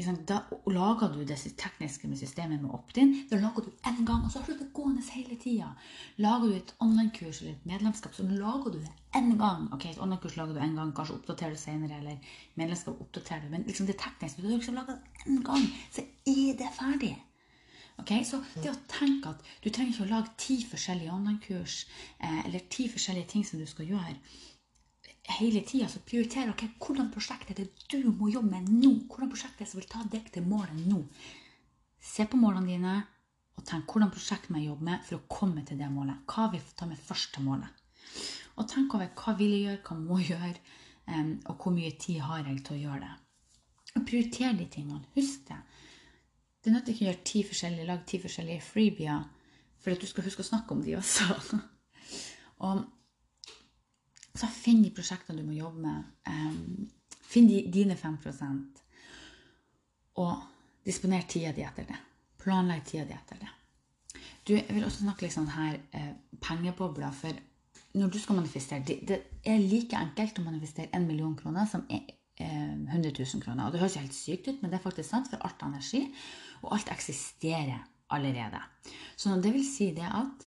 Da 0.00 0.40
lager 0.66 1.12
du 1.12 1.24
det 1.24 1.36
tekniske 1.58 2.08
med 2.08 2.18
systemet 2.18 2.62
med 2.62 2.70
opt-in. 2.74 3.14
Da 3.30 3.36
lager 3.36 3.66
du 3.66 3.70
én 3.86 4.04
gang, 4.06 4.24
og 4.24 4.32
så 4.32 4.40
har 4.40 4.46
du 4.46 4.58
det 4.58 4.72
gående 4.72 5.02
hele 5.12 5.36
tida. 5.36 5.72
Lager 6.16 6.48
du 6.48 6.54
et 6.56 6.74
online-kurs 6.80 7.40
eller 7.40 7.52
et 7.52 7.66
medlemskap, 7.66 8.14
så 8.14 8.22
lager 8.22 8.70
du 8.70 8.78
det 8.78 8.92
én 9.16 9.36
gang. 9.38 9.72
Ok, 9.72 9.84
Et 9.86 9.98
online-kurs 9.98 10.36
lager 10.36 10.54
du 10.54 10.60
én 10.60 10.76
gang, 10.76 10.94
kanskje 10.94 11.14
oppdaterer 11.14 11.50
du 11.50 11.56
senere, 11.56 11.98
eller 11.98 12.16
medlemskap 12.54 13.00
oppdaterer 13.00 13.42
du. 13.42 13.50
Men 13.50 13.62
liksom 13.66 13.86
det 13.86 13.98
tekniske, 13.98 14.42
du 14.42 14.48
har 14.48 14.56
liksom 14.56 14.74
laga 14.74 14.92
det 14.92 15.26
én 15.26 15.42
gang, 15.42 15.66
så 15.90 16.00
er 16.26 16.56
det 16.58 16.70
ferdig. 16.78 17.16
Okay? 18.00 18.24
Så 18.24 18.40
det 18.62 18.70
å 18.72 18.78
tenke 18.88 19.34
at 19.34 19.42
du 19.62 19.68
trenger 19.70 19.92
ikke 19.92 20.06
å 20.06 20.14
lage 20.14 20.36
ti 20.40 20.60
forskjellige 20.64 21.12
online-kurs 21.12 21.86
eh, 22.18 22.46
eller 22.46 22.64
ti 22.72 22.88
forskjellige 22.88 23.32
ting 23.34 23.44
som 23.44 23.60
du 23.60 23.66
skal 23.68 23.90
gjøre 23.90 24.16
hele 25.38 25.62
tida 25.66 25.88
så 25.88 26.02
prioriterer 26.06 26.52
okay, 26.52 26.72
hvordan 26.80 27.10
prosjekt 27.12 27.52
er 27.52 27.60
det 27.60 27.68
du 27.90 28.10
må 28.10 28.30
jobbe 28.32 28.50
med 28.56 28.68
nå. 28.72 28.92
Hvordan 29.10 29.30
prosjekt 29.32 29.62
som 29.68 29.80
vil 29.80 29.88
ta 29.90 30.02
deg 30.10 30.28
til 30.32 30.46
målet 30.46 30.84
nå. 30.88 31.02
Se 32.00 32.26
på 32.26 32.40
målene 32.40 32.70
dine 32.72 32.98
og 33.60 33.66
tenk 33.68 33.90
hvordan 33.92 34.12
prosjekt 34.12 34.48
må 34.48 34.60
jeg 34.60 34.70
jobbe 34.70 34.86
med 34.88 35.02
for 35.04 35.18
å 35.18 35.26
komme 35.28 35.64
til 35.68 35.80
det 35.80 35.90
målet. 35.92 36.22
Hva 36.30 36.48
vil 36.52 36.62
ta 36.76 36.88
meg 36.88 37.00
først 37.04 37.34
til 37.34 37.44
målet? 37.44 37.82
Og 38.56 38.68
tenk 38.68 38.94
over 38.96 39.10
hva 39.16 39.34
vil 39.36 39.52
jeg 39.54 39.66
gjøre, 39.66 39.82
hva 39.86 39.96
må 39.98 40.20
jeg 40.20 40.30
gjøre, 40.32 40.54
og 41.48 41.52
hvor 41.56 41.74
mye 41.74 41.90
tid 42.00 42.22
har 42.24 42.46
jeg 42.46 42.62
til 42.64 42.76
å 42.76 42.80
gjøre 42.84 43.02
det. 43.04 43.12
Og 43.98 44.06
prioriter 44.06 44.56
de 44.56 44.66
tingene. 44.70 45.04
Husk 45.16 45.44
det. 45.50 45.58
Det 46.60 46.72
nytter 46.72 46.92
ikke 46.92 47.04
å 47.04 47.08
gjøre 47.08 47.26
ti 47.30 47.42
forskjellige, 47.48 47.88
lage 47.88 48.08
ti 48.08 48.20
forskjellige 48.22 48.64
freebier 48.64 49.28
for 49.80 49.94
at 49.94 50.02
du 50.02 50.08
skal 50.08 50.26
huske 50.26 50.44
å 50.44 50.50
snakke 50.50 50.76
om 50.76 50.82
de 50.84 50.96
også. 50.98 51.60
og 52.68 52.82
så 54.34 54.46
finn 54.50 54.82
de 54.84 54.92
prosjektene 54.94 55.40
du 55.40 55.46
må 55.48 55.56
jobbe 55.56 55.82
med. 55.82 56.90
Finn 57.30 57.48
de, 57.50 57.64
dine 57.72 57.96
5% 57.98 58.84
og 60.20 60.36
disponer 60.86 61.26
tida 61.28 61.52
di 61.54 61.64
etter 61.66 61.86
det. 61.88 61.98
Planlegg 62.40 62.84
tida 62.86 63.06
di 63.08 63.16
etter 63.16 63.40
det. 63.40 63.50
Du, 64.46 64.54
jeg 64.56 64.72
vil 64.72 64.86
også 64.86 65.04
snakke 65.04 65.26
litt 65.26 65.36
sånn 65.36 65.50
her 65.52 65.76
eh, 65.96 66.12
pengebobler. 66.42 67.12
For 67.14 67.36
når 68.00 68.12
du 68.12 68.18
skal 68.22 68.38
manifestere 68.40 68.86
det, 68.86 68.98
det, 69.08 69.20
er 69.46 69.60
like 69.62 69.98
enkelt 69.98 70.40
å 70.40 70.46
manifestere 70.46 70.90
1 70.96 71.06
million 71.06 71.36
kroner 71.38 71.68
som 71.70 71.84
er 71.92 72.02
eh, 72.40 72.74
100 72.74 73.12
000 73.12 73.44
kroner. 73.44 73.66
Og 73.66 73.74
det 73.74 73.82
høres 73.82 73.98
helt 74.00 74.16
sykt 74.16 74.48
ut, 74.50 74.62
men 74.62 74.72
det 74.72 74.80
er 74.80 74.86
faktisk 74.86 75.10
sant, 75.10 75.30
for 75.30 75.42
alt 75.46 75.62
er 75.62 75.70
energi, 75.70 76.02
og 76.64 76.74
alt 76.76 76.92
eksisterer 76.92 77.78
allerede. 78.10 78.62
Så 79.16 79.36
det 79.42 79.52
vil 79.54 79.66
si 79.66 79.92
det 79.96 80.08
at 80.08 80.46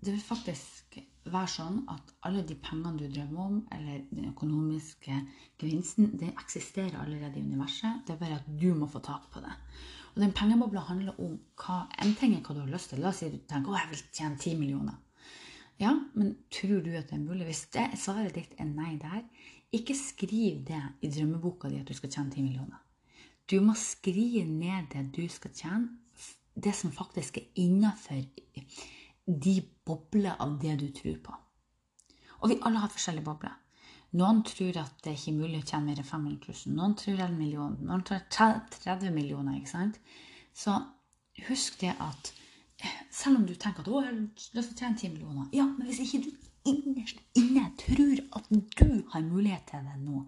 det 0.00 0.14
vil 0.14 0.22
faktisk 0.24 0.79
være 1.28 1.50
sånn 1.52 1.82
at 1.92 2.12
alle 2.26 2.42
de 2.48 2.56
pengene 2.56 2.96
du 2.96 3.06
drømmer 3.12 3.40
om, 3.44 3.58
eller 3.76 4.04
den 4.10 4.30
økonomiske 4.30 5.16
gevinsten, 5.60 6.14
det 6.20 6.32
eksisterer 6.32 6.96
allerede 7.02 7.38
i 7.40 7.44
universet. 7.44 8.06
Det 8.06 8.14
er 8.14 8.22
bare 8.22 8.40
at 8.40 8.48
du 8.48 8.70
må 8.74 8.88
få 8.88 9.02
tak 9.04 9.28
på 9.32 9.42
det. 9.44 9.52
Og 10.14 10.22
den 10.24 10.32
pengebobla 10.34 10.82
handler 10.88 11.20
om 11.22 11.36
hva, 11.60 11.84
en 12.02 12.16
ting 12.18 12.34
er 12.34 12.42
hva 12.42 12.56
du 12.56 12.64
har 12.64 12.72
lyst 12.72 12.92
til. 12.92 13.02
La 13.04 13.12
oss 13.12 13.20
si 13.22 13.30
du 13.30 13.38
tenker 13.48 13.72
å, 13.72 13.78
jeg 13.78 13.92
vil 13.92 14.04
tjene 14.16 14.40
10 14.40 14.58
millioner. 14.58 14.98
Ja, 15.80 15.94
men 16.14 16.34
tror 16.52 16.82
du 16.84 16.90
at 16.96 17.08
det 17.08 17.16
er 17.16 17.24
mulig? 17.24 17.46
Hvis 17.48 17.66
det, 17.72 17.86
svaret 18.00 18.34
ditt 18.36 18.56
er 18.60 18.68
nei 18.68 18.96
der, 19.00 19.22
ikke 19.72 19.94
skriv 19.94 20.64
det 20.66 20.80
i 21.04 21.12
drømmeboka 21.12 21.70
di 21.70 21.78
at 21.80 21.88
du 21.88 21.94
skal 21.96 22.10
tjene 22.10 22.34
10 22.34 22.48
millioner. 22.48 22.80
Du 23.50 23.60
må 23.64 23.74
skrive 23.78 24.44
ned 24.48 24.90
det 24.92 25.06
du 25.14 25.24
skal 25.30 25.54
tjene, 25.54 25.88
det 26.54 26.74
som 26.76 26.92
faktisk 26.92 27.38
er 27.38 27.46
innafor 27.62 28.20
de 29.38 29.60
bobler 29.86 30.36
av 30.38 30.56
det 30.62 30.76
du 30.80 30.88
tror 30.96 31.18
på. 31.24 31.36
Og 32.40 32.52
vi 32.52 32.60
alle 32.64 32.82
har 32.82 32.92
forskjellige 32.92 33.26
bobler. 33.26 33.56
Noen 34.18 34.42
tror 34.42 34.74
at 34.80 34.96
det 35.04 35.14
ikke 35.14 35.30
er 35.30 35.38
mulig 35.38 35.60
å 35.60 35.66
tjene 35.68 35.86
mer 35.86 36.00
enn 36.02 36.08
500 36.08 36.54
000. 36.66 36.74
Noen 36.74 36.96
tror 36.98 37.20
en 37.22 37.36
million. 37.38 37.76
Noen 37.86 38.02
tror 38.06 38.24
30 38.34 39.12
millioner. 39.14 39.58
ikke 39.60 39.70
sant? 39.70 40.00
Så 40.56 40.74
husk 41.46 41.78
det 41.80 41.92
at 41.94 42.32
eh, 42.82 42.96
selv 43.14 43.38
om 43.38 43.46
du 43.46 43.54
tenker 43.54 43.84
at 43.84 43.90
å, 43.90 44.00
jeg 44.02 44.10
har 44.10 44.18
lyst 44.18 44.50
til 44.52 44.62
å 44.62 44.80
tjene 44.82 44.98
10 44.98 45.12
millioner 45.14 45.54
Ja, 45.54 45.68
men 45.68 45.86
hvis 45.86 46.02
ikke 46.02 46.24
du 46.26 46.48
innerst 46.70 47.20
inne 47.38 47.70
tror 47.80 48.18
at 48.36 48.50
du 48.50 48.90
har 49.12 49.22
mulighet 49.24 49.70
til 49.70 49.86
det 49.86 49.96
nå, 50.02 50.24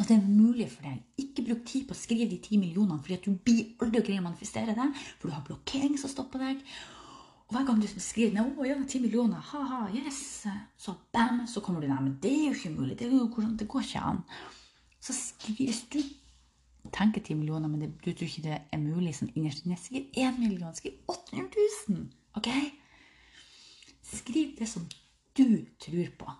at 0.00 0.08
det 0.08 0.16
er 0.16 0.24
mulig 0.24 0.70
for 0.72 0.86
deg. 0.86 1.02
Ikke 1.20 1.44
bruk 1.44 1.66
tid 1.68 1.84
på 1.88 1.94
å 1.94 1.98
skrive 1.98 2.30
de 2.30 2.38
10 2.40 2.62
millionene, 2.62 3.02
fordi 3.04 3.18
at 3.18 3.26
du 3.28 3.36
blir 3.36 3.84
aldri 3.84 4.00
greier 4.06 4.22
å 4.22 4.28
manifestere 4.30 4.74
det. 4.76 4.88
For 5.18 5.28
du 5.28 5.34
har 5.36 5.44
blokkering 5.44 5.98
som 6.00 6.12
stopper 6.12 6.40
deg. 6.46 6.62
Og 7.50 7.56
hver 7.56 7.64
gang 7.66 7.80
du 7.82 7.88
skriver 7.90 8.30
ned, 8.36 8.52
å 8.62 8.62
ja, 8.62 8.76
ti 8.86 9.00
millioner, 9.02 9.42
ha-ha, 9.42 9.80
yes, 9.90 10.46
så 10.78 10.92
bam, 11.10 11.40
så 11.50 11.58
kommer 11.66 11.82
du 11.82 11.88
ned. 11.88 11.98
Men 11.98 12.12
det 12.22 12.30
er 12.30 12.44
jo 12.44 12.52
ikke 12.54 12.70
mulig. 12.76 12.94
Det, 13.00 13.08
jo, 13.10 13.24
det 13.58 13.66
går 13.72 13.88
ikke 13.88 14.02
an. 14.06 14.20
Så 15.02 15.16
hvis 15.56 15.80
du 15.90 15.98
tenker 16.94 17.20
10 17.20 17.34
millioner, 17.40 17.66
men 17.66 17.82
det, 17.82 17.88
du 18.04 18.12
tror 18.12 18.28
ikke 18.28 18.44
det 18.44 18.60
er 18.70 18.78
mulig 18.78 19.16
sånn 19.18 19.32
innerst 19.34 19.66
inne, 19.66 19.78
skriv 19.82 20.14
1 20.14 20.38
million. 20.38 20.76
Skriv 20.78 20.94
800 21.10 21.66
000. 21.90 22.06
Ok? 22.38 22.48
Skriv 24.12 24.54
det 24.60 24.70
som 24.70 24.86
du 25.34 25.66
tror 25.82 26.14
på. 26.22 26.36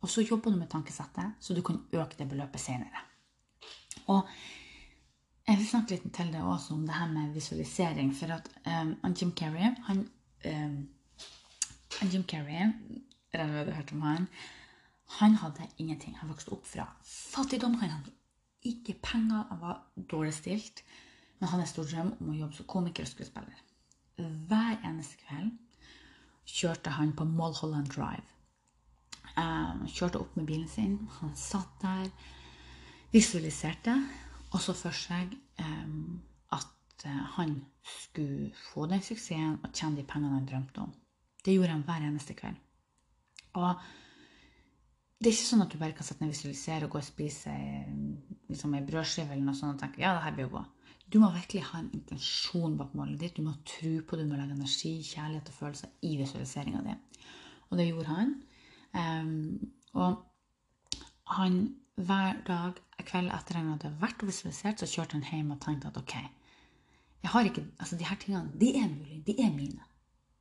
Og 0.00 0.10
så 0.10 0.24
jobber 0.24 0.50
du 0.50 0.58
med 0.62 0.72
tankesettet, 0.72 1.36
så 1.44 1.52
du 1.52 1.60
kan 1.60 1.84
øke 1.92 2.16
det 2.18 2.30
beløpet 2.32 2.64
senere. 2.64 3.04
Og 4.08 4.24
jeg 5.44 5.60
vil 5.60 5.68
snakke 5.68 5.98
litt 5.98 6.08
til 6.16 6.32
deg 6.32 6.48
også 6.48 6.72
om 6.78 6.88
det 6.88 6.96
her 6.96 7.12
med 7.12 7.36
visualisering. 7.36 8.16
For 8.16 8.32
at 8.32 8.48
um, 8.64 8.96
Jim 9.12 9.36
Carrey 9.36 9.74
han 9.90 10.06
um, 10.44 10.88
Jim 12.10 12.24
Carrey, 12.24 12.72
regner 13.34 13.52
med 13.52 13.66
du 13.66 13.72
har 13.72 13.80
hørt 13.80 13.92
om 13.92 14.02
han, 14.02 14.26
han 15.18 15.34
hadde 15.34 15.68
ingenting. 15.78 16.16
Han 16.18 16.30
vokste 16.32 16.52
opp 16.56 16.66
fra 16.66 16.86
fattigdom. 17.04 17.74
Han 17.80 17.90
hadde 17.90 18.14
ikke 18.64 18.96
penger, 19.02 19.44
han 19.50 19.60
var 19.60 19.82
dårlig 20.10 20.34
stilt. 20.34 20.82
Men 21.38 21.48
han 21.48 21.60
hadde 21.60 21.72
stor 21.72 21.88
drøm 21.90 22.14
om 22.20 22.30
å 22.32 22.38
jobbe 22.38 22.56
som 22.56 22.68
komiker 22.70 23.04
og 23.04 23.10
skuespiller. 23.10 23.62
Hver 24.16 24.78
eneste 24.86 25.18
kveld 25.24 25.50
kjørte 26.48 26.94
han 26.96 27.12
på 27.16 27.26
Mulholland 27.28 27.90
Drive. 27.92 28.24
Um, 29.36 29.86
kjørte 29.88 30.20
opp 30.20 30.36
med 30.36 30.46
bilen 30.48 30.68
sin. 30.68 30.98
Han 31.20 31.32
satt 31.36 31.80
der, 31.82 32.08
visualiserte, 33.12 33.94
og 34.52 34.60
så 34.60 34.74
for 34.76 34.96
seg 34.96 35.34
um, 35.60 36.20
Eh, 37.06 37.22
han 37.36 37.56
skulle 37.82 38.52
få 38.72 38.86
den 38.90 39.02
suksessen 39.02 39.58
og 39.62 39.72
tjene 39.72 39.98
de 40.00 40.06
pengene 40.08 40.38
han 40.38 40.48
drømte 40.48 40.84
om. 40.84 40.92
Det 41.42 41.56
gjorde 41.56 41.74
han 41.74 41.84
hver 41.86 42.06
eneste 42.06 42.36
kveld. 42.38 42.58
Og 43.58 43.74
det 45.18 45.30
er 45.30 45.36
ikke 45.36 45.48
sånn 45.48 45.64
at 45.64 45.72
du 45.72 45.78
bare 45.78 45.94
kan 45.96 46.06
sette 46.06 46.24
ned 46.24 46.32
visualisere 46.32 46.86
og 46.86 46.94
gå 46.94 47.00
og 47.00 47.06
spise 47.06 47.52
eh, 47.52 47.90
liksom 48.50 48.76
ei 48.78 48.84
brødskive 48.86 49.34
eller 49.34 49.46
noe 49.46 49.58
sånt 49.58 49.76
og 49.76 49.82
tenke 49.84 50.02
ja, 50.02 50.14
det 50.16 50.24
her 50.26 50.36
blir 50.36 50.48
jo 50.48 50.54
bra. 50.56 50.64
Du 51.12 51.18
må 51.20 51.28
virkelig 51.34 51.66
ha 51.68 51.82
en 51.82 51.90
intensjon 51.92 52.78
bak 52.78 52.94
målet 52.96 53.20
ditt. 53.20 53.36
Du 53.36 53.44
må 53.44 53.52
tro 53.68 53.92
på 54.00 54.16
det. 54.16 54.24
Du 54.24 54.32
må 54.32 54.38
legge 54.38 54.56
energi, 54.56 54.94
kjærlighet 55.04 55.50
og 55.52 55.58
følelser 55.58 55.92
i 56.08 56.14
visualiseringa 56.16 56.80
di. 56.86 56.94
Og 57.68 57.76
det 57.78 57.88
gjorde 57.90 58.14
han. 58.16 58.30
Um, 58.96 59.72
og 59.92 60.22
han 61.36 61.58
hver 62.00 62.40
dag 62.46 62.80
kveld 63.04 63.28
etter 63.34 63.58
han 63.58 63.74
hadde 63.74 63.92
vært 64.00 64.24
visualisert, 64.24 64.80
så 64.80 64.88
kjørte 64.88 65.18
han 65.18 65.28
hjem 65.28 65.52
og 65.52 65.60
tenkte 65.60 65.90
at 65.90 66.00
ok, 66.00 66.16
jeg 67.22 67.30
har 67.30 67.48
ikke, 67.48 67.64
altså 67.78 67.96
de 67.98 68.06
her 68.08 68.18
tingene, 68.20 68.52
de 68.60 68.72
er 68.76 68.88
mulige, 68.90 69.22
de 69.26 69.34
er 69.40 69.52
mine. 69.54 69.84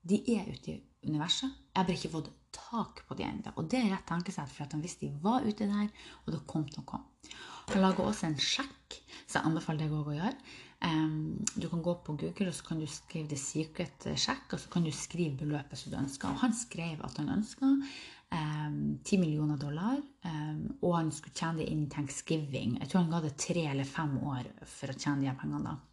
De 0.09 0.17
er 0.33 0.47
ute 0.49 0.71
i 0.71 1.09
universet. 1.09 1.51
Jeg 1.51 1.77
har 1.79 1.85
bare 1.85 1.97
ikke 1.99 2.15
fått 2.15 2.31
tak 2.55 3.03
på 3.07 3.17
de 3.17 3.27
ennå. 3.27 3.53
Og 3.55 3.69
det 3.69 3.79
er 3.79 3.91
rett 3.93 4.07
tankesett, 4.09 4.49
for 4.49 4.65
at 4.65 4.73
hvis 4.81 4.97
de 5.01 5.11
var 5.21 5.45
ute 5.45 5.67
der, 5.69 5.91
og 6.25 6.33
det 6.33 6.41
kom 6.49 6.65
til 6.69 6.81
å 6.81 6.87
komme. 6.89 7.33
Han 7.69 7.83
lager 7.85 8.07
også 8.07 8.27
en 8.27 8.39
sjekk, 8.41 8.97
så 9.27 9.37
jeg 9.37 9.47
anbefaler 9.47 9.85
deg 9.85 9.93
å 9.93 10.15
gjøre. 10.17 10.33
Du 10.81 11.67
kan 11.69 11.83
gå 11.85 11.93
på 12.01 12.15
Google 12.17 12.49
og 12.49 12.55
så 12.57 12.65
kan 12.65 12.79
du 12.81 12.87
skrive 12.89 13.29
'The 13.29 13.37
Secret 13.37 14.07
Sjekk', 14.17 14.55
og 14.55 14.59
så 14.59 14.71
kan 14.73 14.83
du 14.83 14.91
skrive 14.91 15.37
beløpet 15.37 15.77
som 15.77 15.93
du 15.93 15.99
ønsker. 15.99 16.33
Og 16.33 16.41
han 16.41 16.57
skrev 16.57 17.05
at 17.05 17.21
han 17.21 17.29
ønska 17.37 17.69
um, 17.69 18.99
10 19.05 19.21
millioner 19.21 19.61
dollar, 19.61 20.01
um, 20.25 20.65
og 20.81 20.97
han 20.97 21.11
skulle 21.13 21.37
tjene 21.37 21.61
det 21.61 21.69
innen 21.69 21.89
thanksgiving. 21.89 22.79
Jeg 22.81 22.89
tror 22.89 23.05
han 23.05 23.13
ga 23.13 23.21
det 23.27 23.37
tre 23.37 23.67
eller 23.69 23.85
fem 23.85 24.17
år 24.17 24.49
for 24.65 24.89
å 24.89 24.97
tjene 24.97 25.27
de 25.27 25.37
pengene. 25.37 25.63
da. 25.69 25.90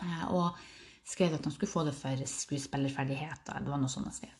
Uh, 0.00 0.24
og 0.32 0.62
skrev 1.08 1.34
at 1.36 1.44
han 1.44 1.54
skulle 1.54 1.72
få 1.72 1.84
det 1.84 1.94
for 1.96 2.22
skuespillerferdigheter. 2.30 3.64
Det 3.64 3.72
var 3.72 3.82
noe 3.82 3.92
sånt 3.92 4.08
han 4.08 4.16
skrev. 4.16 4.38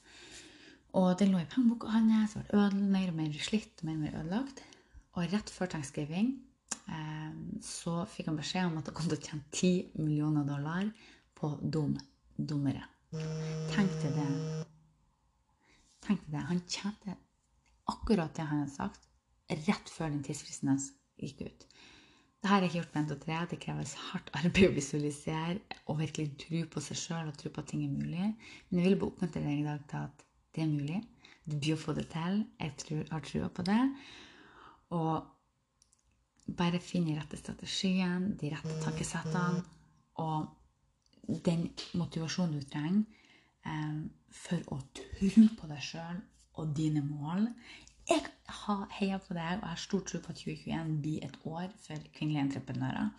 Og 0.98 1.16
den 1.18 1.32
lå 1.32 1.40
i 1.40 1.48
pengeboka 1.48 1.90
hans, 1.92 2.36
ble 2.36 2.60
ødel, 2.60 2.80
mer 2.92 3.10
og 3.12 3.18
mer 3.18 3.36
slitt 3.40 3.80
og 3.80 3.88
mer 3.88 3.96
og 3.96 4.02
mer 4.04 4.18
ødelagt. 4.20 4.62
Og 5.12 5.28
rett 5.32 5.52
før 5.52 5.70
tegnskriving 5.72 6.32
eh, 6.88 7.32
så 7.64 8.02
fikk 8.12 8.28
han 8.30 8.38
beskjed 8.40 8.68
om 8.68 8.78
at 8.80 8.88
han 8.88 8.96
kom 8.96 9.08
til 9.08 9.18
å 9.18 9.24
tjene 9.24 9.44
10 9.52 10.02
millioner 10.04 10.48
dollar 10.48 10.88
på 11.36 11.54
dum 11.62 11.96
dummere. 12.36 12.84
Tenk 13.72 13.92
til 14.00 14.14
det. 14.16 14.28
Tenk 16.04 16.22
til 16.24 16.36
det. 16.36 16.44
Han 16.48 16.62
tjente 16.64 17.16
akkurat 17.92 18.32
det 18.36 18.46
han 18.48 18.62
hadde 18.64 18.74
sagt, 18.74 19.08
rett 19.52 19.92
før 19.92 20.12
den 20.12 20.22
tidsfristen 20.24 20.72
hans 20.72 20.90
gikk 21.20 21.44
ut. 21.44 21.66
Det 22.42 22.50
har 22.50 22.58
jeg 22.58 22.72
ikke 22.72 22.78
gjort 22.80 22.94
med 22.94 23.04
NTO3. 23.06 23.34
Det 23.50 23.58
kreves 23.62 23.92
hardt 24.08 24.30
arbeid 24.34 24.64
å 24.66 24.74
visualisere 24.74 25.78
og 25.86 26.00
virkelig 26.00 26.32
tro 26.42 26.62
på 26.72 26.80
seg 26.82 26.98
sjøl 26.98 27.28
og 27.30 27.36
tro 27.38 27.52
på 27.54 27.62
at 27.62 27.68
ting 27.70 27.84
er 27.86 27.92
mulig. 27.92 28.30
Men 28.68 28.80
jeg 28.80 28.88
vil 28.88 28.98
bare 28.98 29.12
oppmuntre 29.12 29.42
deg 29.44 29.60
i 29.60 29.66
dag 29.68 29.84
til 29.92 30.08
at 30.08 30.24
det 30.56 30.64
er 30.64 30.72
mulig. 30.72 30.98
Du 31.46 31.68
å 31.74 31.78
få 31.78 31.94
det 31.94 32.08
til. 32.10 32.40
Jeg 32.58 32.74
tror, 32.82 33.04
har 33.12 33.22
trua 33.28 33.50
på 33.54 33.66
det. 33.68 33.78
Og 34.98 36.56
bare 36.58 36.82
finn 36.82 37.06
den 37.06 37.20
rette 37.20 37.38
strategien, 37.38 38.32
de 38.40 38.50
rette 38.50 38.80
takkesettene 38.82 39.62
og 40.22 41.38
den 41.46 41.68
motivasjonen 41.94 42.58
du 42.58 42.66
trenger 42.66 43.04
eh, 43.70 44.02
for 44.34 44.74
å 44.74 44.80
tro 44.98 45.46
på 45.60 45.70
deg 45.70 45.86
sjøl 45.92 46.18
og 46.58 46.74
dine 46.76 47.04
mål. 47.06 47.46
Jeg 48.08 48.22
har 48.62 48.84
heia 48.98 49.18
på 49.22 49.34
deg, 49.36 49.58
og 49.58 49.64
jeg 49.64 49.70
har 49.70 49.80
stor 49.80 50.04
tro 50.08 50.20
på 50.22 50.32
at 50.34 50.42
2021 50.42 50.92
blir 51.04 51.24
et 51.26 51.40
år 51.48 51.72
for 51.84 52.06
kvinnelige 52.16 52.46
entreprenører. 52.48 53.10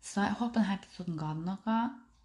Så 0.00 0.24
jeg 0.24 0.38
håper 0.40 0.60
denne 0.60 0.78
episoden 0.78 1.18
ga 1.20 1.34
deg 1.36 1.44
noe. 1.48 1.80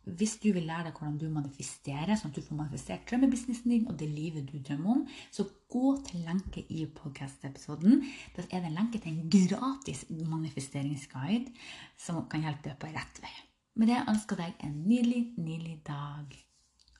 Hvis 0.05 0.35
du 0.37 0.51
vil 0.53 0.67
lære 0.69 0.85
deg 0.85 0.99
hvordan 0.99 1.15
du 1.17 1.25
manifesterer, 1.33 2.13
sånn 2.13 2.29
at 2.29 2.37
du 2.37 2.45
får 2.45 2.59
manifestert 2.59 3.07
drømmebusinessen 3.09 3.71
din 3.73 3.87
og 3.89 3.95
det 3.97 4.09
livet 4.11 4.45
du 4.51 4.59
drømmer 4.59 4.91
om, 4.99 5.05
så 5.33 5.47
gå 5.73 5.95
til 6.05 6.21
lenke 6.27 6.61
i 6.69 6.85
podkast-episoden. 6.99 8.03
Da 8.35 8.45
er 8.45 8.61
det 8.61 8.69
en 8.69 8.77
lenke 8.77 9.01
til 9.01 9.15
en 9.15 9.31
gratis 9.33 10.05
manifesteringsguide 10.09 11.55
som 11.97 12.21
kan 12.29 12.45
hjelpe 12.45 12.69
deg 12.69 12.77
på 12.81 12.91
rett 12.93 13.23
vei. 13.23 13.33
Med 13.81 13.89
det 13.91 14.03
ønsker 14.05 14.39
jeg 14.39 14.53
deg 14.53 14.67
en 14.69 14.77
nydelig, 14.85 15.23
nydelig 15.41 15.79
dag 15.89 16.37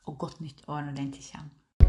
og 0.09 0.17
godt 0.25 0.41
nytt 0.41 0.65
år 0.65 0.87
når 0.87 0.97
den 0.97 1.13
tid 1.13 1.29
kommer. 1.29 1.64